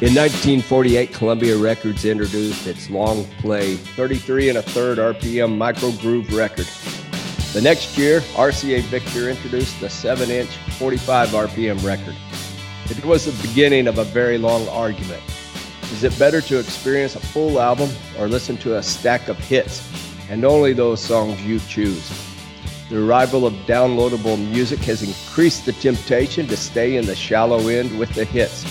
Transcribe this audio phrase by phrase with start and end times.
[0.00, 6.32] In 1948, Columbia Records introduced its long play 33 and a third RPM micro groove
[6.32, 6.66] record.
[7.52, 12.16] The next year, RCA Victor introduced the 7 inch 45 RPM record.
[12.86, 15.22] It was the beginning of a very long argument.
[15.92, 19.86] Is it better to experience a full album or listen to a stack of hits
[20.30, 22.10] and only those songs you choose?
[22.88, 27.98] The arrival of downloadable music has increased the temptation to stay in the shallow end
[27.98, 28.64] with the hits.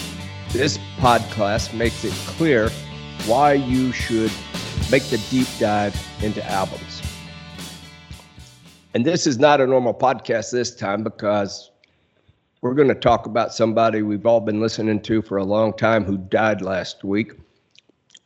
[0.51, 2.69] This podcast makes it clear
[3.27, 4.31] why you should
[4.89, 7.03] make the deep dive into albums.
[8.95, 11.69] And this is not a normal podcast this time because
[12.61, 16.03] we're going to talk about somebody we've all been listening to for a long time
[16.03, 17.33] who died last week,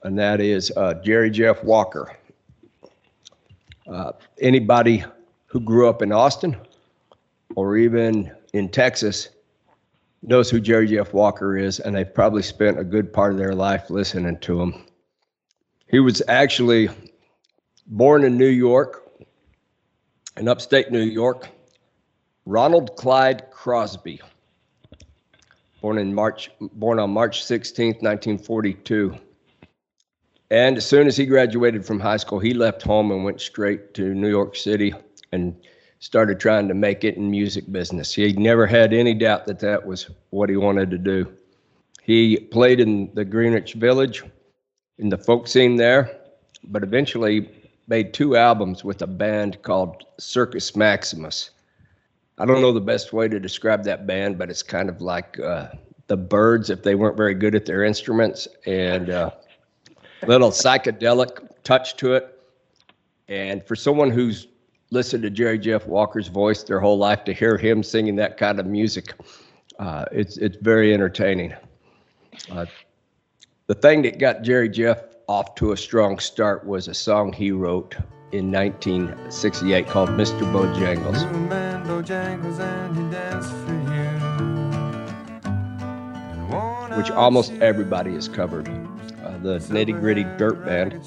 [0.04, 2.16] and that is uh, Jerry Jeff Walker.
[3.86, 5.04] Uh, anybody
[5.48, 6.56] who grew up in Austin
[7.58, 9.28] or even in Texas
[10.24, 13.54] knows who Jerry Jeff Walker is, and they've probably spent a good part of their
[13.54, 14.86] life listening to him.
[15.88, 16.90] He was actually
[17.86, 19.12] born in New York,
[20.38, 21.50] in upstate New York.
[22.46, 24.20] Ronald Clyde Crosby,
[25.82, 29.16] born in March, born on March 16th, 1942.
[30.52, 33.94] And as soon as he graduated from high school, he left home and went straight
[33.96, 34.94] to New York City
[35.32, 35.56] and
[36.04, 38.14] started trying to make it in music business.
[38.14, 41.32] He never had any doubt that that was what he wanted to do.
[42.02, 44.22] He played in the Greenwich Village
[44.98, 46.14] in the folk scene there,
[46.66, 47.50] but eventually
[47.88, 51.52] made two albums with a band called Circus Maximus.
[52.38, 55.40] I don't know the best way to describe that band, but it's kind of like
[55.40, 55.70] uh,
[56.08, 59.32] the Byrds if they weren't very good at their instruments, and uh,
[60.28, 62.42] little psychedelic touch to it.
[63.30, 64.48] And for someone who's
[64.94, 68.60] listened to Jerry Jeff Walker's voice their whole life to hear him singing that kind
[68.60, 69.14] of music.
[69.80, 71.54] Uh, it's it's very entertaining.
[72.52, 72.68] Uh,
[73.68, 77.52] the thing that got Jerry Jeff off to a strong start was a song he
[77.52, 77.96] wrote
[78.32, 80.42] in 1968 called Mr.
[80.54, 81.24] Bojangles.
[86.96, 88.68] Which almost everybody has covered.
[88.68, 91.02] Uh, the Nitty Gritty Dirt Band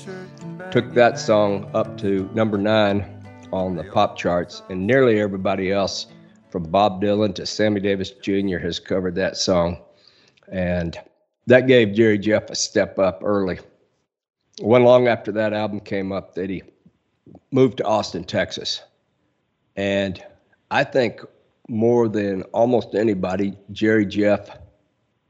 [0.72, 3.16] took that song up to number nine
[3.52, 6.06] on the pop charts, and nearly everybody else,
[6.50, 9.78] from Bob Dylan to Sammy Davis Jr., has covered that song.
[10.50, 10.98] And
[11.46, 13.58] that gave Jerry Jeff a step up early.
[14.60, 16.62] One long after that album came up, that he
[17.50, 18.82] moved to Austin, Texas.
[19.76, 20.22] And
[20.70, 21.20] I think
[21.68, 24.48] more than almost anybody, Jerry Jeff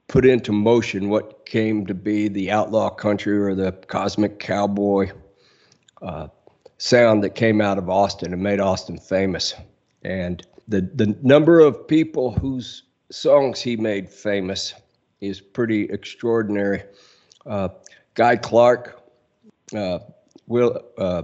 [0.08, 5.10] put into motion what came to be the outlaw country or the cosmic cowboy
[6.02, 6.28] uh,
[6.78, 9.54] sound that came out of Austin and made Austin famous.
[10.02, 14.74] And the the number of people whose songs he made famous
[15.20, 16.82] is pretty extraordinary.
[17.46, 17.68] Uh,
[18.14, 19.02] Guy Clark,
[19.74, 19.98] uh,
[20.46, 21.22] Will, uh,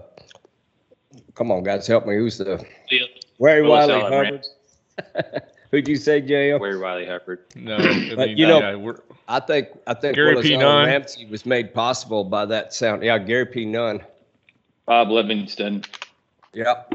[1.34, 2.14] come on, guys, help me.
[2.16, 2.64] Who's the
[3.38, 4.46] Ray Wylie Hubbard?
[5.70, 6.60] Who'd you say, JM?
[6.60, 7.40] Ray Wylie Hubbard.
[7.56, 8.92] No, I mean, But, you know, yeah,
[9.26, 10.54] I think I think Gary Willis P.
[10.54, 10.86] Allen Nunn.
[10.86, 13.02] Ramsey was made possible by that sound.
[13.02, 13.64] Yeah, Gary P.
[13.64, 14.02] Nunn.
[14.92, 15.82] Bob Livingston,
[16.52, 16.92] Yep.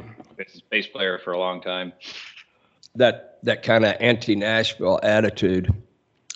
[0.69, 1.91] bass player for a long time.
[2.93, 5.73] that that kind of anti-Nashville attitude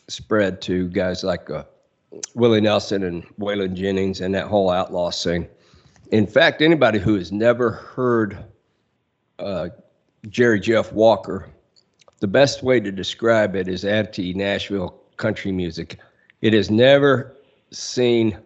[0.08, 1.64] spread to guys like uh,
[2.34, 5.48] Willie Nelson and Waylon Jennings and that whole outlaw scene.
[6.12, 8.44] In fact, anybody who has never heard
[9.38, 9.70] uh,
[10.30, 11.48] Jerry Jeff Walker,
[12.22, 16.00] the best way to describe it is anti-Nashville country music.
[16.42, 17.38] It has never
[17.70, 18.40] seen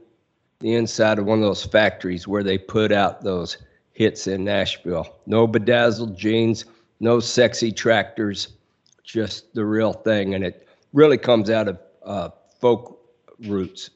[0.59, 3.57] the inside of one of those factories where they put out those
[3.93, 5.17] hits in Nashville.
[5.25, 6.65] No bedazzled jeans,
[6.99, 8.49] no sexy tractors,
[9.03, 10.33] just the real thing.
[10.33, 12.29] And it really comes out of uh,
[12.59, 12.99] folk
[13.47, 13.89] roots.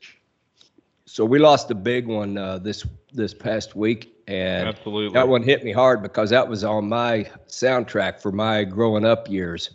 [1.05, 5.13] So we lost a big one uh, this this past week, and Absolutely.
[5.13, 9.27] that one hit me hard because that was on my soundtrack for my growing up
[9.27, 9.71] years.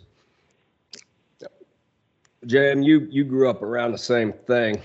[2.45, 4.81] Jam, you you grew up around the same thing.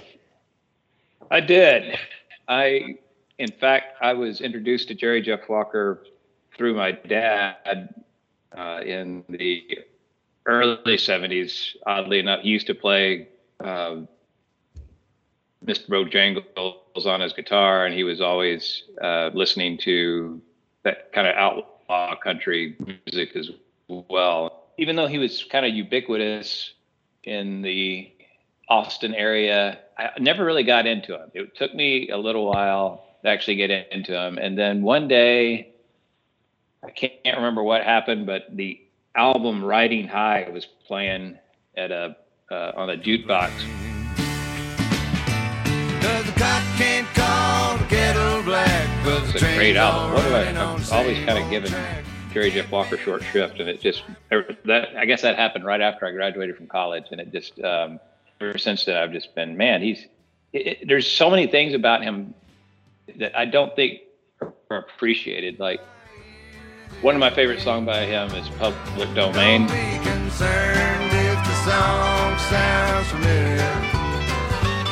[1.31, 1.97] I did.
[2.49, 2.97] I,
[3.39, 6.03] in fact, I was introduced to Jerry Jeff Walker
[6.57, 7.95] through my dad
[8.57, 9.79] uh, in the
[10.47, 11.77] early 70s.
[11.87, 13.29] Oddly enough, he used to play
[13.61, 14.09] um,
[15.65, 15.89] Mr.
[15.89, 20.41] Bojangles on his guitar, and he was always uh, listening to
[20.83, 22.77] that kind of outlaw country
[23.07, 23.51] music as
[23.89, 24.65] well.
[24.79, 26.73] Even though he was kind of ubiquitous
[27.23, 28.11] in the
[28.71, 31.31] Austin area, I never really got into him.
[31.35, 34.39] It took me a little while to actually get into him.
[34.39, 35.73] And then one day,
[36.85, 38.81] I can't remember what happened, but the
[39.17, 41.37] album Riding High was playing
[41.77, 42.17] at a
[42.51, 43.51] uh, on a jukebox.
[46.01, 49.05] Cause the cock can't call the kettle black.
[49.05, 50.15] But it's a great album.
[50.15, 50.75] What do I?
[50.75, 51.75] I've always kind of given
[52.33, 56.07] Jerry Jeff Walker short shrift, and it just that I guess that happened right after
[56.07, 58.01] I graduated from college, and it just um,
[58.41, 59.83] ever since then I've just been man.
[59.83, 60.07] He's
[60.53, 62.35] it, it, there's so many things about him
[63.17, 64.01] that I don't think
[64.71, 65.59] are appreciated.
[65.59, 65.81] Like
[67.03, 69.67] one of my favorite songs by him is Public Domain.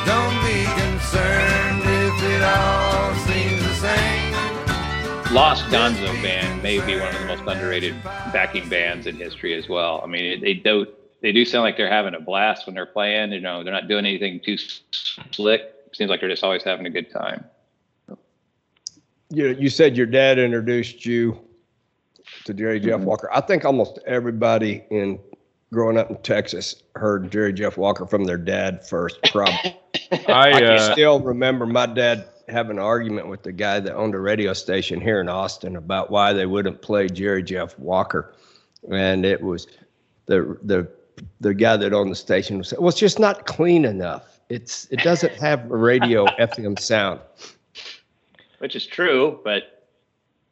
[0.05, 5.33] Don't be concerned if it all seems the same.
[5.33, 9.69] Lost Gonzo Band may be one of the most underrated backing bands in history as
[9.69, 10.01] well.
[10.03, 10.87] I mean, they do
[11.21, 13.31] they do sound like they're having a blast when they're playing.
[13.31, 14.57] You know, they're not doing anything too
[15.31, 15.61] slick.
[15.87, 17.45] It seems like they're just always having a good time.
[19.29, 21.39] You you said your dad introduced you
[22.45, 23.05] to Jerry Jeff mm-hmm.
[23.05, 23.29] Walker.
[23.33, 25.19] I think almost everybody in
[25.71, 29.21] growing up in Texas heard Jerry Jeff Walker from their dad first.
[29.31, 29.77] Probably.
[30.27, 34.15] I, I uh, still remember my dad having an argument with the guy that owned
[34.15, 38.33] a radio station here in Austin about why they wouldn't play Jerry Jeff Walker,
[38.91, 39.67] and it was
[40.25, 40.89] the the
[41.39, 44.39] the guy that owned the station was well, it's just not clean enough.
[44.49, 47.19] It's it doesn't have a radio FM sound.
[48.59, 49.87] Which is true, but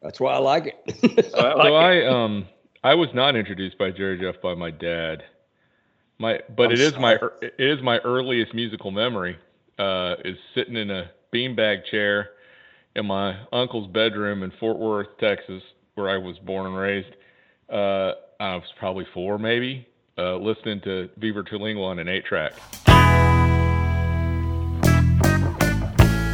[0.02, 1.32] that's why I like it.
[1.32, 2.48] so I, like so I um
[2.84, 5.24] I was not introduced by Jerry Jeff by my dad.
[6.20, 7.02] My, but I'm it is sorry.
[7.02, 9.38] my it is my earliest musical memory.
[9.78, 12.32] Uh, is sitting in a beanbag chair
[12.96, 15.62] in my uncle's bedroom in Fort Worth, Texas,
[15.94, 17.16] where I was born and raised.
[17.70, 19.88] Uh, I was probably four, maybe,
[20.18, 22.54] uh, listening to Viva Terlingua on an eight track.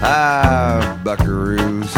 [0.02, 1.92] Hi, buckaroos.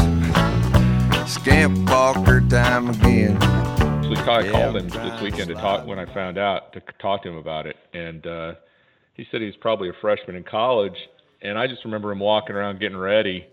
[1.28, 3.66] Scamp walker time again
[4.28, 7.24] actually I yeah, called him this weekend to talk when I found out to talk
[7.24, 8.54] to him about it, and uh,
[9.14, 10.96] he said he's probably a freshman in college,
[11.42, 13.46] and I just remember him walking around getting ready,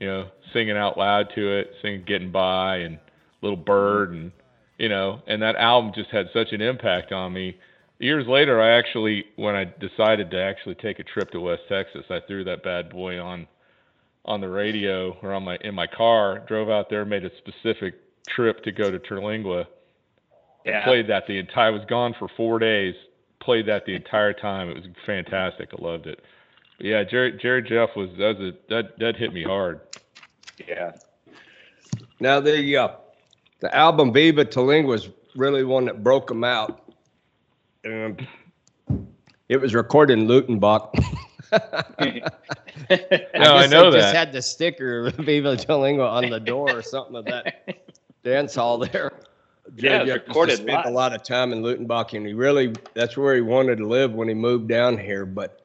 [0.00, 2.98] you know, singing out loud to it, singing "Getting By" and
[3.42, 4.32] "Little Bird," and
[4.78, 7.56] you know, and that album just had such an impact on me.
[7.98, 12.04] Years later, I actually, when I decided to actually take a trip to West Texas,
[12.10, 13.46] I threw that bad boy on
[14.24, 17.94] on the radio or on my in my car, drove out there, made a specific
[18.26, 19.66] trip to go to Terlingua
[20.66, 20.84] yeah.
[20.84, 21.68] played that the entire.
[21.68, 22.94] I was gone for four days.
[23.40, 24.68] Played that the entire time.
[24.68, 25.70] It was fantastic.
[25.72, 26.22] I loved it.
[26.76, 29.80] But yeah, Jerry Jerry Jeff was that was a, that that hit me hard.
[30.66, 30.92] Yeah.
[32.18, 32.88] Now the uh,
[33.60, 36.82] the album Viva Terlingua was really one that broke him out.
[37.86, 38.16] Um,
[39.48, 40.90] it was recorded in Luckenbach.
[41.52, 42.22] I
[43.38, 44.02] no, I know they that.
[44.02, 47.78] Just had the sticker of Viva Terlingua on the door or something of that
[48.24, 49.12] dance hall there
[49.74, 50.58] yeah, Jeff recorded.
[50.58, 53.86] Spent a lot of time in Luckenbach, and he really that's where he wanted to
[53.86, 55.26] live when he moved down here.
[55.26, 55.62] But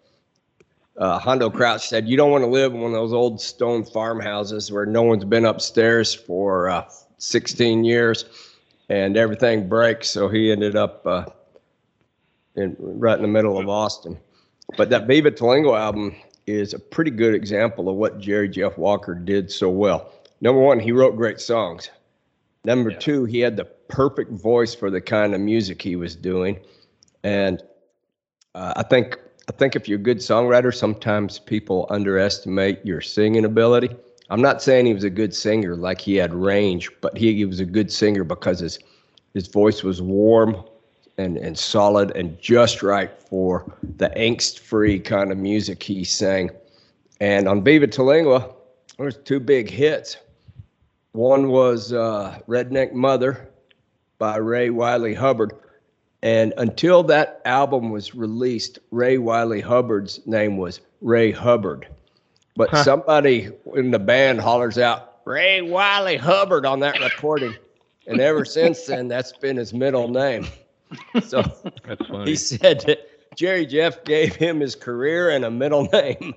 [0.98, 3.84] uh, Hondo Crouch said, "You don't want to live in one of those old stone
[3.84, 8.26] farmhouses where no one's been upstairs for uh, 16 years,
[8.90, 11.26] and everything breaks." So he ended up uh,
[12.56, 14.18] in right in the middle of Austin.
[14.78, 16.16] But that Viva Terlingua album
[16.48, 20.12] is a pretty good example of what Jerry Jeff Walker did so well.
[20.42, 21.90] Number one, he wrote great songs.
[22.64, 23.00] Number yeah.
[23.00, 26.60] two, he had the perfect voice for the kind of music he was doing,
[27.24, 27.62] and
[28.56, 29.20] uh, I think
[29.50, 33.90] I think if you're a good songwriter, sometimes people underestimate your singing ability.
[34.30, 37.46] I'm not saying he was a good singer, like he had range, but he, he
[37.46, 38.80] was a good singer because his
[39.34, 40.64] his voice was warm
[41.22, 46.50] and and solid and just right for the angst-free kind of music he sang.
[47.20, 48.54] And on Viva Terlingua,
[48.98, 50.18] there's two big hits.
[51.14, 53.50] One was uh, Redneck Mother
[54.18, 55.54] by Ray Wylie Hubbard.
[56.24, 61.88] And until that album was released, Ray Wylie Hubbard's name was Ray Hubbard.
[62.56, 62.84] But huh.
[62.84, 67.56] somebody in the band hollers out, Ray Wylie Hubbard on that recording.
[68.08, 70.46] and ever since then, that's been his middle name.
[71.24, 71.44] So
[72.26, 76.34] he said that Jerry Jeff gave him his career and a middle name.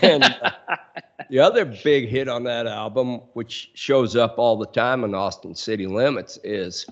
[0.00, 0.50] And uh,
[1.28, 5.54] the other big hit on that album, which shows up all the time in Austin
[5.54, 6.86] City Limits, is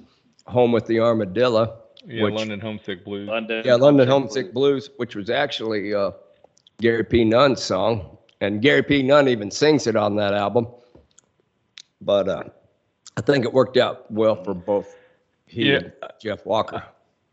[0.46, 1.78] Home with the Armadillo.
[2.04, 3.28] Yeah, which, London Homesick Blues.
[3.28, 4.88] London yeah, London Homesick Blues.
[4.88, 6.10] Blues, which was actually uh,
[6.80, 7.24] Gary P.
[7.24, 8.18] Nunn's song.
[8.40, 9.02] And Gary P.
[9.02, 10.66] Nunn even sings it on that album.
[12.00, 12.44] But uh,
[13.16, 14.96] I think it worked out well for both
[15.50, 15.76] he yeah.
[15.76, 15.92] and
[16.22, 16.82] Jeff Walker.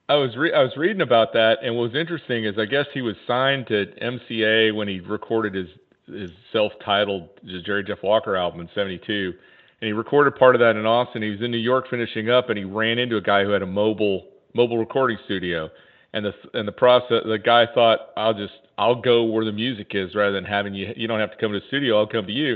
[0.09, 2.86] I was re- I was reading about that, and what was interesting is I guess
[2.93, 5.67] he was signed to MCA when he recorded his
[6.07, 7.27] his self-titled
[7.65, 9.33] Jerry Jeff Walker album in '72,
[9.81, 11.21] and he recorded part of that in Austin.
[11.21, 13.62] He was in New York finishing up, and he ran into a guy who had
[13.62, 15.69] a mobile mobile recording studio,
[16.13, 19.88] and the and the process the guy thought I'll just I'll go where the music
[19.91, 22.25] is rather than having you you don't have to come to the studio I'll come
[22.25, 22.55] to you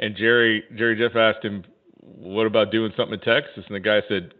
[0.00, 1.64] and Jerry Jerry Jeff asked him
[2.00, 4.34] what about doing something in Texas and the guy said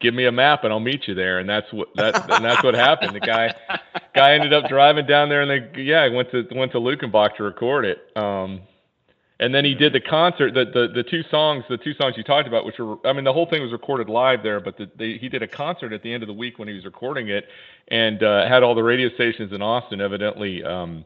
[0.00, 1.38] give me a map and I'll meet you there.
[1.38, 3.14] And that's what that and that's what happened.
[3.14, 3.54] The guy
[4.14, 7.44] guy ended up driving down there and they yeah went to went to Luckenbach to
[7.44, 8.16] record it.
[8.16, 8.62] Um
[9.38, 12.22] and then he did the concert, the, the the two songs, the two songs you
[12.22, 15.18] talked about, which were, I mean, the whole thing was recorded live there, but the,
[15.18, 17.44] he did a concert at the end of the week when he was recording it,
[17.88, 21.04] and uh, had all the radio stations in Austin evidently um,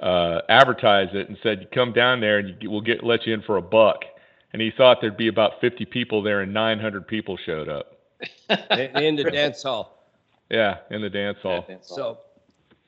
[0.00, 3.56] uh, advertise it and said, "Come down there and we'll get let you in for
[3.56, 4.04] a buck."
[4.52, 7.96] And he thought there'd be about 50 people there, and 900 people showed up.
[8.70, 10.08] in the dance hall.
[10.50, 11.64] Yeah, in the dance hall.
[11.82, 12.18] So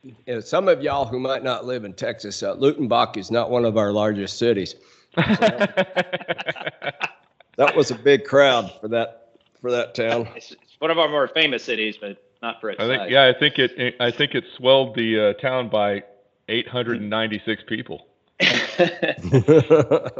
[0.03, 3.51] you know, some of y'all who might not live in Texas, uh, Luckenbach is not
[3.51, 4.75] one of our largest cities.
[5.15, 5.23] So
[7.57, 10.29] that was a big crowd for that for that town.
[10.35, 13.11] It's, it's one of our more famous cities, but not for its I think size.
[13.11, 16.03] yeah, I think it I think it swelled the uh, town by
[16.49, 18.07] 896 people.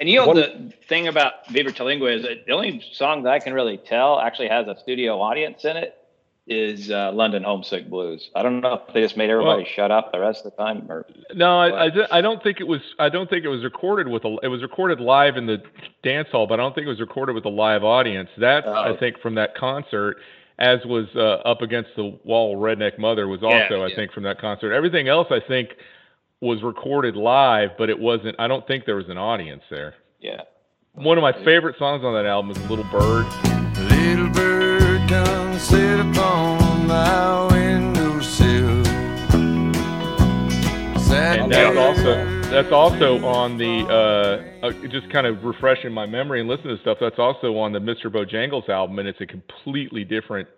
[0.00, 3.32] And you know One- the thing about Viva Terlingua is that the only song that
[3.32, 5.96] I can really tell actually has a studio audience in it
[6.46, 8.28] is uh, London Homesick Blues.
[8.34, 10.56] I don't know if they just made everybody Well- shut up the rest of the
[10.62, 12.80] time or No, I, I, I don't think it was.
[12.98, 14.36] I don't think it was recorded with a.
[14.42, 15.62] It was recorded live in the
[16.02, 18.28] dance hall, but I don't think it was recorded with a live audience.
[18.36, 18.96] That's I Oh.
[18.98, 20.16] think from that concert,
[20.58, 22.56] as was uh, up against the wall.
[22.56, 23.96] Redneck Mother was Yeah, also I yeah.
[23.96, 24.72] think from that concert.
[24.74, 25.70] Everything else I think
[26.40, 28.36] was recorded live, but it wasn't.
[28.38, 29.94] I don't think there was an audience there.
[30.20, 30.42] yeah.
[30.96, 33.26] One of my favorite songs on that album is Little Bird.
[33.90, 38.84] Little bird come sit upon my windowsill.
[41.00, 43.84] Sat and that's also that's also on the
[44.62, 46.98] uh, uh, just kind of refreshing my memory and listening to stuff.
[47.00, 48.06] That's also on the Mr.
[48.06, 50.48] Bojangles album, and it's a completely different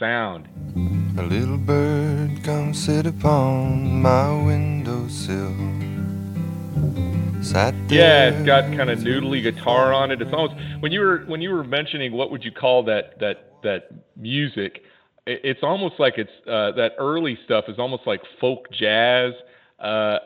[0.00, 0.48] sound.
[1.18, 5.54] A little bird come sit upon my windowsill.
[7.42, 10.22] Sat Yeah, it's got kind of noodly guitar on it.
[10.22, 13.60] It's almost when you were when you were mentioning what would you call that that
[13.62, 14.82] that music.
[15.26, 19.34] it- It's almost like it's uh, that early stuff is almost like folk jazz.
[19.82, 20.18] Uh,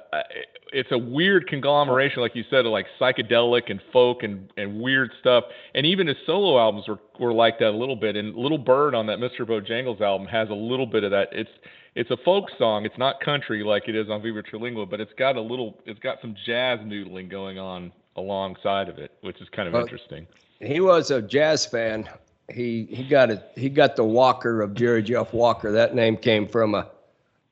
[0.72, 5.10] it's a weird conglomeration, like you said, of like psychedelic and folk and, and weird
[5.20, 5.44] stuff.
[5.74, 8.16] And even his solo albums were, were like that a little bit.
[8.16, 9.40] And Little Bird on that Mr.
[9.40, 11.28] Bojangles album has a little bit of that.
[11.32, 11.50] It's
[11.94, 12.84] it's a folk song.
[12.84, 15.80] It's not country like it is on Viva Terlingua, but it's got a little.
[15.86, 19.82] It's got some jazz noodling going on alongside of it, which is kind of Well,
[19.84, 20.26] interesting.
[20.60, 22.06] he was a jazz fan.
[22.52, 23.42] He he got it.
[23.56, 25.72] He got the Walker of Jerry Jeff Walker.
[25.72, 26.86] That name came from a,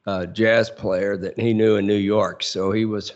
[0.07, 2.43] a jazz player that he knew in New York.
[2.43, 3.15] So he was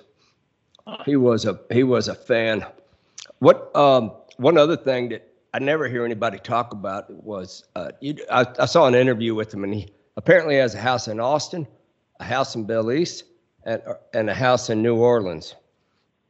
[1.05, 2.65] he was a he was a fan.
[3.41, 8.17] What um one other thing that I never hear anybody talk about was uh, you,
[8.31, 11.67] I, I saw an interview with him and he apparently has a house in Austin,
[12.21, 13.25] a house in Belize,
[13.65, 13.83] and
[14.15, 15.55] and a house in New Orleans.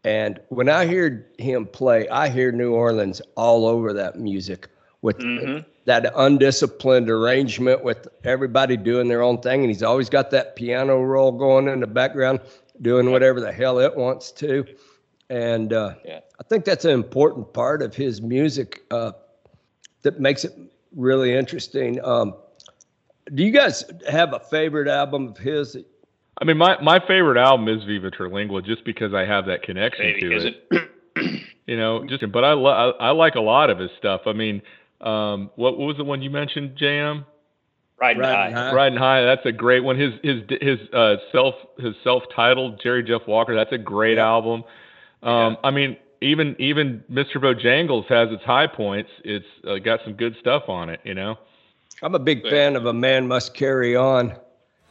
[0.04, 4.68] And when I hear him play, I hear New Orleans all over that music
[5.02, 5.64] with Mhm.
[5.84, 9.60] that undisciplined arrangement with everybody doing their own thing.
[9.60, 12.40] And he's always got that piano roll going in the background,
[12.82, 14.64] doing whatever the hell it wants to.
[15.30, 16.20] And uh, Yeah.
[16.40, 19.12] I think that's an important part of his music uh,
[20.02, 20.52] that makes it
[20.96, 22.02] really interesting.
[22.04, 22.34] Um,
[23.34, 25.76] do you guys have a favorite album of his?
[26.40, 30.06] I mean, my, my favorite album is Viva Terlingua, just because I have that connection
[30.06, 30.64] Maybe to it.
[30.70, 34.22] it You know, just but I, lo- I I like a lot of his stuff.
[34.26, 34.62] I mean,
[35.00, 37.24] um, what, what was the one you mentioned, JM?
[38.00, 38.68] riding Riding high.
[38.68, 38.72] High.
[38.74, 39.22] Riding High.
[39.24, 39.98] That's a great one.
[39.98, 43.54] His his his uh, self his self titled Jerry Jeff Walker.
[43.56, 44.26] That's a great Yeah.
[44.28, 44.62] album.
[45.22, 47.36] Um, I mean, even even Mr.
[47.36, 49.10] Bojangles has its high points.
[49.24, 51.00] It's uh, got some good stuff on it.
[51.04, 51.38] You know.
[52.00, 54.32] I'm a big fan of A Man Must Carry On,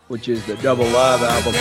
[0.09, 1.53] which is the double live album.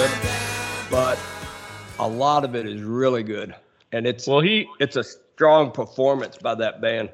[2.01, 3.55] a lot of it is really good.
[3.91, 7.09] And it's Well, he it's a strong performance by that band.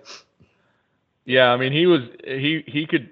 [1.25, 3.09] Yeah, I mean, he was he he could,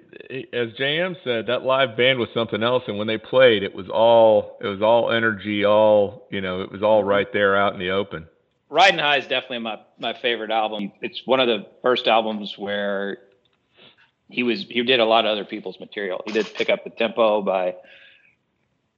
[0.52, 2.84] as JM said, that live band was something else.
[2.88, 6.72] And when they played, it was all it was all energy, all you know, it
[6.72, 8.26] was all right there out in the open.
[8.68, 10.92] Riding High is definitely my, my favorite album.
[11.00, 13.18] It's one of the first albums where
[14.28, 16.22] he was he did a lot of other people's material.
[16.26, 17.76] He did pick up the tempo by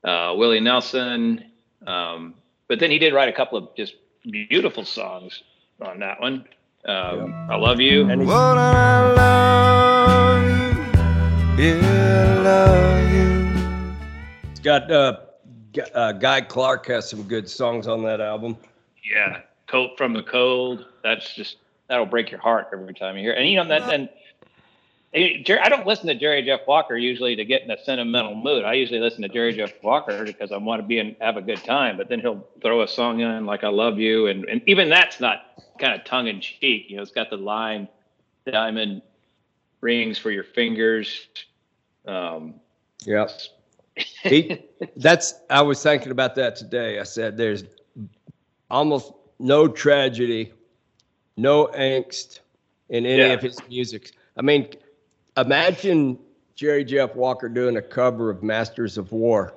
[0.05, 1.45] uh, Willie Nelson,
[1.87, 2.35] um,
[2.69, 3.95] but then he did write a couple of just
[4.31, 5.43] beautiful songs
[5.81, 6.45] on that one.
[6.85, 8.09] Um, I love you.
[8.09, 10.43] And he's, What I love
[11.59, 13.97] you, yeah, I love you.
[14.51, 15.17] he's got uh,
[15.73, 18.57] G- uh, Guy Clark has some good songs on that album.
[19.05, 21.57] Yeah, "Coat from the Cold." That's just
[21.89, 23.33] that'll break your heart every time you hear.
[23.33, 23.39] It.
[23.39, 24.09] And you know that and.
[25.15, 28.65] I don't listen to Jerry Jeff Walker usually to get in a sentimental mood.
[28.65, 31.43] I usually listen to Jerry Jeff Walker because I want to be and have a
[31.43, 31.97] good time.
[31.97, 35.19] But then he'll throw a song in like "I Love You," and and even that's
[35.19, 36.87] not kind of tongue in cheek.
[36.91, 37.89] You know, it's got the line
[38.51, 39.01] "Diamond
[39.81, 41.27] rings for your fingers."
[42.07, 42.55] Um,
[43.05, 43.51] yes.
[44.97, 47.01] that's I was thinking about that today.
[47.01, 47.65] I said there's
[48.71, 50.53] almost no tragedy,
[51.39, 52.41] no angst
[52.91, 53.33] in any yeah.
[53.33, 54.13] of his music.
[54.37, 54.69] I mean,
[55.41, 56.19] imagine
[56.55, 59.55] Jerry Jeff Walker doing a cover of Masters of War.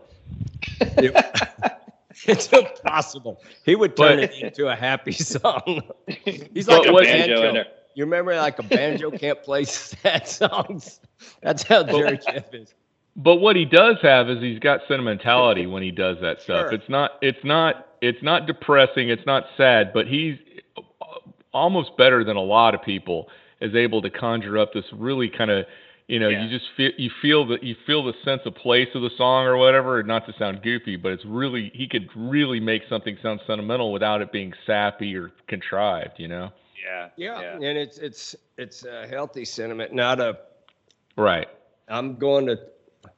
[0.79, 1.15] It,
[2.25, 3.41] it's impossible.
[3.65, 5.81] He would turn but, it into a happy song.
[6.07, 7.63] He's like a banjo.
[7.93, 11.01] You remember like a banjo can't play sad songs?
[11.41, 12.73] That's how Jerry Jeff is.
[13.15, 16.69] But what he does have is he's got sentimentality when he does that stuff.
[16.69, 16.73] Sure.
[16.73, 20.37] It's not it's not it's not depressing, it's not sad, but he's
[20.77, 20.81] uh,
[21.53, 23.27] almost better than a lot of people
[23.61, 25.65] is able to conjure up this really kind of
[26.07, 26.43] you know yeah.
[26.43, 29.45] you just feel you feel the you feel the sense of place of the song
[29.45, 33.39] or whatever not to sound goofy but it's really he could really make something sound
[33.47, 36.51] sentimental without it being sappy or contrived you know
[36.83, 37.69] yeah yeah, yeah.
[37.69, 40.37] and it's it's it's a healthy sentiment not a
[41.15, 41.47] right
[41.87, 42.59] i'm going to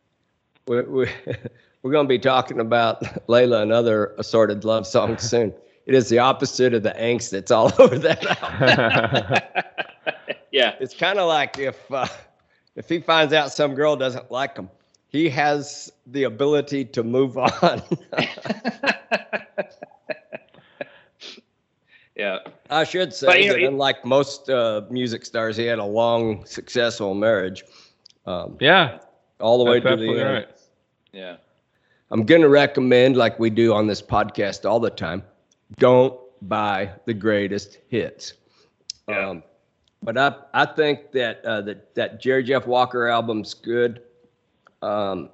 [0.68, 1.10] we're, we're,
[1.82, 5.52] we're going to be talking about layla and other assorted love songs soon
[5.88, 9.93] it is the opposite of the angst that's all over that
[10.54, 10.76] yeah.
[10.80, 12.08] It's kind of like if uh,
[12.76, 14.70] if he finds out some girl doesn't like him,
[15.10, 17.82] he has the ability to move on.
[22.16, 22.40] yeah.
[22.70, 26.46] I should say but, that know, unlike most uh, music stars, he had a long,
[26.46, 27.64] successful marriage.
[28.26, 29.00] Um, yeah.
[29.40, 30.34] All the way to the end.
[30.34, 30.48] Right.
[31.12, 31.36] Yeah.
[32.10, 35.24] I'm going to recommend, like we do on this podcast all the time,
[35.78, 38.34] don't buy the greatest hits.
[39.08, 39.30] Yeah.
[39.30, 39.44] Um,
[40.04, 44.02] but I I think that uh, that that Jerry Jeff Walker album's good.
[44.82, 45.30] Um,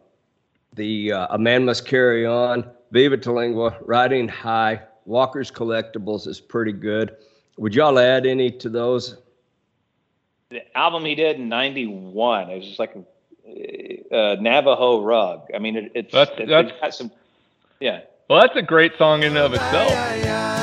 [0.76, 6.72] the uh, A Man Must Carry On, Viva Terlingua, Riding High, Walker's Collectibles is pretty
[6.72, 7.16] good.
[7.58, 9.18] Would y'all add any to those?
[10.50, 15.48] The album he did in '91, it was just like a, a Navajo rug.
[15.54, 17.12] I mean, it, it's that's, it, that's, got some,
[17.80, 18.02] yeah.
[18.30, 19.90] Well, that's a great song in and of itself.
[19.90, 20.59] Shades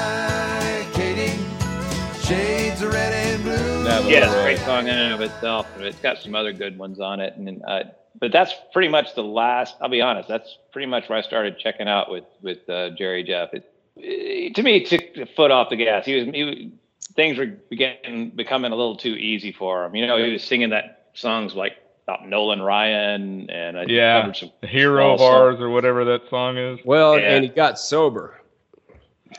[4.09, 5.67] Yeah, it's a great song in and of itself.
[5.81, 7.85] It's got some other good ones on it, and uh,
[8.21, 9.75] but that's pretty much the last.
[9.81, 10.29] I'll be honest.
[10.29, 13.53] That's pretty much where I started checking out with with uh, Jerry Jeff.
[13.53, 16.07] It, it, to me, it took the foot off the gas.
[16.07, 16.73] He was he,
[17.15, 19.97] things were getting becoming a little too easy for him.
[19.97, 24.53] You know, he was singing that songs like about Nolan Ryan and I yeah, some
[24.63, 26.79] hero of ours or whatever that song is.
[26.85, 27.35] Well, yeah.
[27.35, 28.41] and he got sober.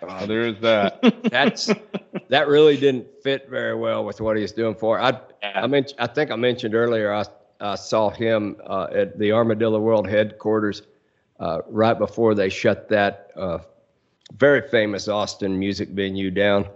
[0.01, 1.01] Oh, there is that.
[1.31, 1.69] That's
[2.29, 4.99] that really didn't fit very well with what he's doing for.
[4.99, 5.63] I yeah.
[5.63, 7.25] I mentioned I think I mentioned earlier I,
[7.59, 10.83] I saw him uh, at the Armadillo World headquarters
[11.39, 13.59] uh, right before they shut that uh,
[14.37, 16.67] very famous Austin music venue down,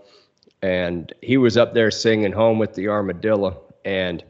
[0.62, 4.24] and he was up there singing "Home with the Armadillo," and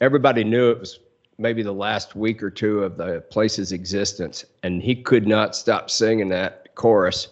[0.00, 1.00] everybody knew it was
[1.40, 5.88] maybe the last week or two of the place's existence, and he could not stop
[5.88, 7.28] singing that chorus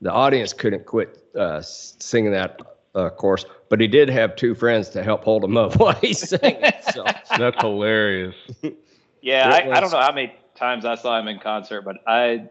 [0.00, 2.60] the audience couldn't quit uh, singing that
[2.94, 6.12] uh, course, but he did have two friends to help hold him up while he
[6.12, 6.84] sang it.
[6.92, 7.04] So.
[7.38, 8.34] That's hilarious.
[9.22, 12.44] Yeah, I, I, don't know how many times I saw him in concert, but I,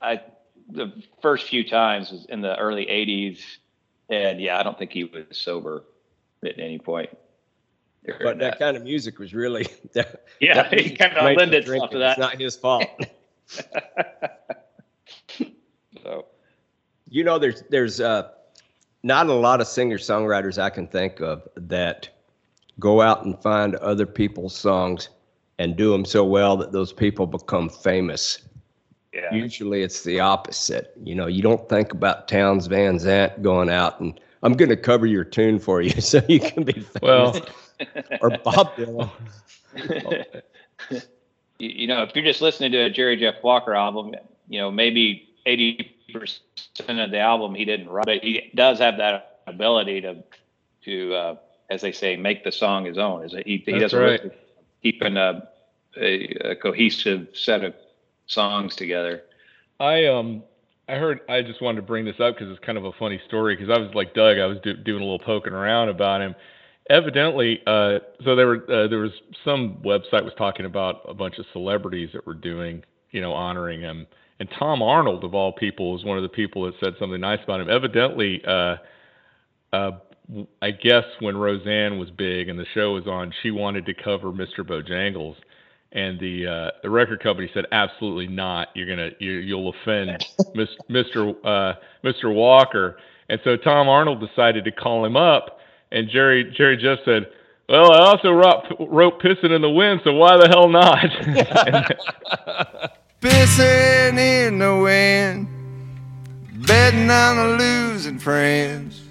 [0.00, 0.20] I,
[0.70, 3.40] the first few times was in the early '80s,
[4.08, 5.82] and yeah, I don't think he was sober
[6.44, 7.10] at any point.
[8.06, 11.66] But that, that, kind of music was really that, yeah, that he kind of lended
[11.66, 12.10] itself to that.
[12.10, 12.86] It's not his fault.
[17.10, 18.30] You know, there's there's uh,
[19.02, 22.08] not a lot of singer songwriters I can think of that
[22.78, 25.08] go out and find other people's songs
[25.58, 28.42] and do them so well that those people become famous.
[29.12, 29.34] Yeah.
[29.34, 30.92] Usually it's the opposite.
[31.02, 34.76] You know, you don't think about Townes Van Zandt going out and I'm going to
[34.76, 37.02] cover your tune for you so you can be famous.
[37.02, 37.40] Well,
[38.20, 39.10] or Bob Dylan.
[41.58, 44.14] you know, if you're just listening to a Jerry Jeff Walker album,
[44.48, 49.40] you know, maybe 80% of the album he didn't write, but he does have that
[49.46, 50.22] ability to,
[50.84, 51.36] to uh,
[51.70, 53.24] as they say, make the song his own.
[53.24, 54.22] Is he, he doesn't right.
[54.22, 54.36] really
[54.82, 55.48] keeping a,
[55.96, 57.74] a, a cohesive set of
[58.26, 59.22] songs together.
[59.80, 60.42] I um
[60.88, 63.20] I heard I just wanted to bring this up because it's kind of a funny
[63.26, 66.20] story because I was like Doug I was do, doing a little poking around about
[66.20, 66.34] him.
[66.90, 69.12] Evidently, uh, so there were uh, there was
[69.44, 73.80] some website was talking about a bunch of celebrities that were doing you know honoring
[73.80, 74.06] him,
[74.40, 77.40] And Tom Arnold, of all people, is one of the people that said something nice
[77.44, 77.70] about him.
[77.70, 78.76] Evidently, uh,
[79.72, 79.90] uh,
[80.60, 84.30] I guess when Roseanne was big and the show was on, she wanted to cover
[84.30, 84.60] Mr.
[84.60, 85.36] Bojangles,
[85.92, 88.68] and the uh, the record company said absolutely not.
[88.74, 90.24] You're gonna you, you'll offend
[90.90, 91.34] Mr.
[91.44, 92.32] Uh, Mr.
[92.34, 92.98] Walker.
[93.30, 95.58] And so Tom Arnold decided to call him up,
[95.92, 97.26] and Jerry Jerry just said,
[97.68, 100.98] "Well, I also wrote, wrote pissing in the wind, so why the hell not?"
[103.20, 105.48] pissing in the wind,
[106.66, 109.02] betting on a losing friends.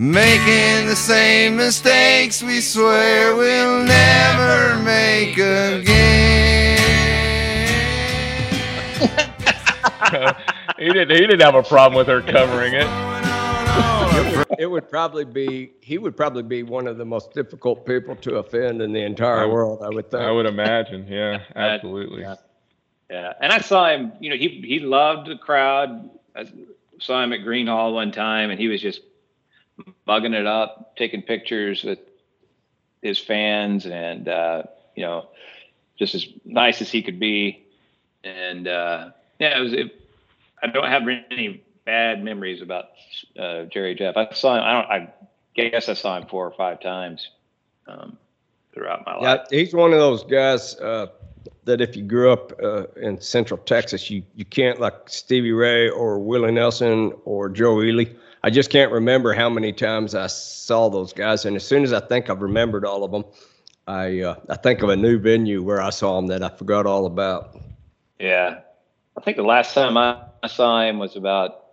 [0.00, 6.78] Making the same mistakes we swear we'll never make again.
[10.78, 11.10] he didn't.
[11.10, 13.17] He didn't have a problem with her covering it.
[14.58, 15.72] It would, probably be.
[15.80, 19.42] He would probably be one of the most difficult people to offend in the entire
[19.42, 19.82] I world.
[19.82, 20.22] I would think.
[20.22, 21.06] I would imagine.
[21.06, 22.22] Yeah, absolutely.
[22.22, 22.34] Yeah.
[23.10, 24.12] Yeah, and I saw him.
[24.20, 26.10] You know, he he loved the crowd.
[26.34, 26.46] I
[26.98, 29.00] saw him at Gruene Hall one time, and he was just
[30.06, 32.00] bugging it up, taking pictures with
[33.00, 35.28] his fans, and uh, you know,
[35.98, 37.64] just as nice as he could be.
[38.24, 39.72] And uh, yeah, it was.
[39.72, 39.94] It,
[40.60, 42.90] I don't have any bad memories about
[43.38, 44.14] uh, Jerry Jeff.
[44.18, 44.62] I saw him.
[44.62, 44.90] I don't.
[44.90, 47.30] I guess I saw him four or five times
[47.86, 48.18] um,
[48.74, 49.40] throughout my life.
[49.50, 51.06] Yeah, he's one of those guys uh,
[51.64, 55.88] that if you grew up uh, in Central Texas, you you can't like Stevie Ray
[55.88, 58.04] or Willie Nelson or Joe Ely.
[58.42, 61.94] I just can't remember how many times I saw those guys, and as soon as
[61.94, 63.24] I think I've remembered all of them,
[63.86, 66.84] I uh, I think of a new venue where I saw them that I forgot
[66.84, 67.58] all about.
[68.20, 68.60] Yeah.
[69.16, 71.67] I think the last time I saw him was about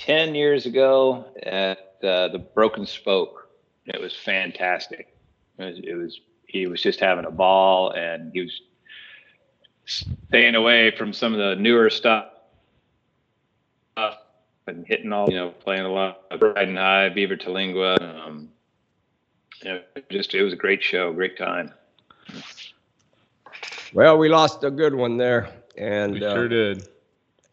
[0.00, 3.48] 10 years ago at uh, the Broken Spoke.
[3.84, 5.14] It was fantastic.
[5.58, 8.62] It was, it was, he was just having a ball and he was
[9.84, 12.26] staying away from some of the newer stuff
[14.66, 18.00] and hitting all, you know, playing a lot of Riding High, Viva Terlingua.
[18.00, 18.48] Um,
[19.62, 21.74] you know, just, it was a great show, great time.
[23.92, 26.88] Well, we lost a good one there, and We uh, sure did.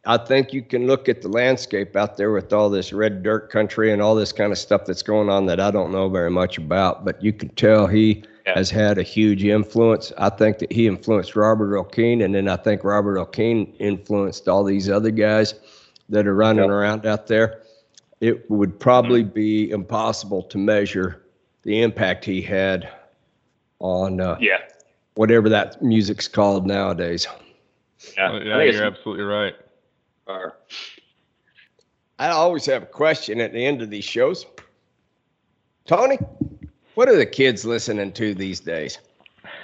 [0.08, 3.50] I think you can look at the landscape out there with all this red dirt
[3.52, 6.32] country and all this kind of stuff that's going on that I don't know very
[6.32, 8.54] much about, but you can tell he Yeah.
[8.56, 10.13] has had a huge influence.
[10.17, 13.74] I think that he influenced Robert Earl Keen, and then I think Robert Earl Keen
[13.80, 15.56] influenced all these other guys
[16.08, 16.76] that are running Yeah.
[16.76, 17.63] around out there.
[18.22, 21.22] It would probably be impossible to measure
[21.63, 22.88] the impact he had
[23.80, 24.60] on uh, Yeah.
[25.15, 27.28] whatever that music's called nowadays.
[28.15, 28.32] Yeah.
[28.32, 29.54] I yeah, you're absolutely right.
[30.28, 30.58] Far.
[32.20, 34.46] I always have a question at the end of these shows.
[35.86, 36.20] Tony,
[36.96, 39.00] what are the kids listening to these days?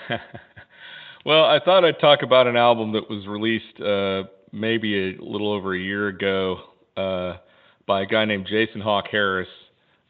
[1.25, 5.51] well, I thought I'd talk about an album that was released uh, maybe a little
[5.51, 6.61] over a year ago
[6.95, 7.37] uh,
[7.85, 9.49] by a guy named Jason Hawk Harris,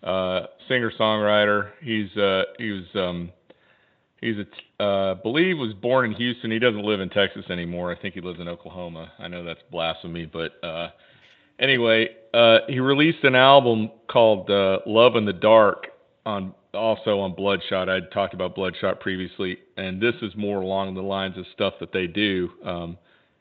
[0.03, 1.71] uh, singer songwriter.
[1.81, 3.31] He's uh, he was um,
[4.23, 6.51] he's a uh, believe was born in Houston.
[6.51, 7.91] He doesn't live in Texas anymore.
[7.91, 9.11] I think he lives in Oklahoma.
[9.19, 10.89] I know that's blasphemy, but uh,
[11.59, 15.87] anyway, uh, he released an album called uh, Love in the Dark
[16.25, 17.89] on also on Bloodshot.
[17.89, 21.91] I'd talked about Bloodshot previously, and this is more along the lines of stuff that
[21.91, 22.49] they do.
[22.65, 22.97] Um,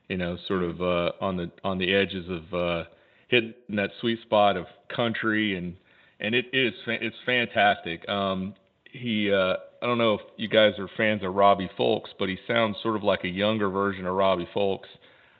[0.08, 2.84] you know, sort of uh, on the on the edges of uh,
[3.28, 5.76] hitting that sweet spot of country, and
[6.20, 8.06] and it is it's fantastic.
[8.08, 8.54] Um,
[8.90, 12.38] he uh, I don't know if you guys are fans of Robbie Fulks, but he
[12.46, 14.86] sounds sort of like a younger version of Robbie Fulks.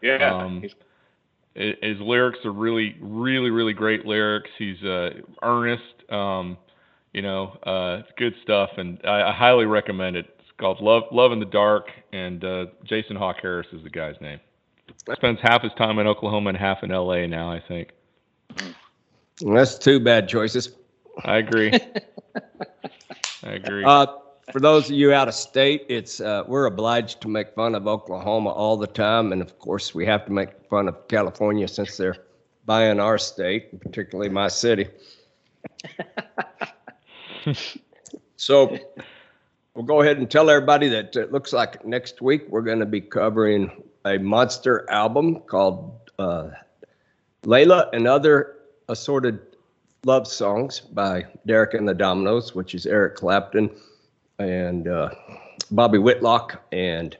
[0.03, 0.35] Yeah.
[0.35, 0.75] Um, His
[1.55, 4.51] his lyrics are really, really, really great lyrics.
[4.59, 5.11] He's uh,
[5.43, 6.11] earnest.
[6.11, 6.57] Um,
[7.13, 10.35] you know, uh, it's good stuff, and I, I highly recommend it.
[10.39, 14.19] It's called Love, Love in the Dark, and uh, Jason Hawk Harris is the guy's
[14.21, 14.41] name.
[15.15, 17.27] Spends half his time in Oklahoma and half in L.A.
[17.27, 17.91] now, I think.
[19.41, 20.71] That's two bad choices.
[21.25, 21.73] I agree.
[23.45, 23.85] I agree.
[23.85, 24.07] Uh,
[24.53, 27.87] for those of you out of state, it's uh, we're obliged to make fun of
[27.87, 31.97] Oklahoma all the time, and of course we have to make fun of California since
[31.97, 32.19] they're
[32.67, 34.89] buying our state, particularly my city.
[38.37, 38.79] so
[39.75, 42.87] we'll go ahead and tell everybody that it looks like next week we're going to
[42.87, 43.71] be covering
[44.05, 46.51] a monster album called uh,
[47.45, 48.57] Layla and Other
[48.89, 49.41] Assorted
[50.05, 53.71] Love Songs by Derek and the Dominos, which is Eric Clapton
[54.39, 55.11] and uh,
[55.71, 57.17] Bobby Whitlock, and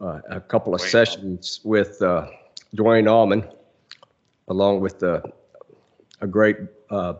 [0.00, 2.28] uh, a couple of Duane sessions with uh,
[2.74, 3.44] Duane Allman,
[4.48, 5.20] along with uh,
[6.20, 6.56] a great
[6.90, 7.14] uh,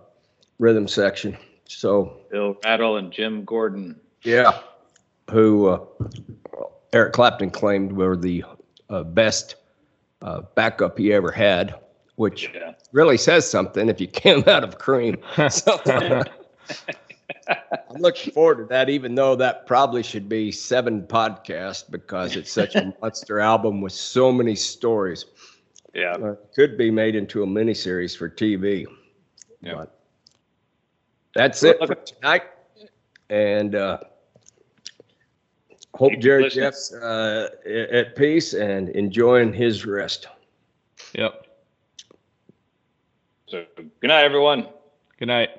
[0.59, 1.37] rhythm section.
[1.66, 4.00] So, Bill Rattle and Jim Gordon.
[4.22, 4.61] yeah,
[5.31, 5.81] who uh,
[6.92, 8.44] Eric Clapton claimed were the
[8.88, 9.57] uh, best
[10.22, 11.74] uh, backup he ever had,
[12.16, 12.72] which Yeah.
[12.92, 15.18] really says something if you came out of cream.
[15.50, 15.76] So,
[17.48, 22.50] I'm looking forward to that, even though that probably should be seven podcasts because it's
[22.50, 25.26] such a monster album with so many stories.
[25.94, 26.12] Yeah.
[26.12, 28.87] Uh, could be made into a miniseries for TV.
[29.61, 29.74] Yeah.
[29.74, 29.98] But
[31.35, 32.42] that's it for tonight.
[33.30, 33.98] And uh,
[35.94, 36.50] hope Keep Jerry.
[36.50, 40.28] Jeff's uh, at peace and enjoying his rest.
[41.14, 41.46] Yep.
[43.46, 44.68] So good night, everyone.
[45.18, 45.50] Good night.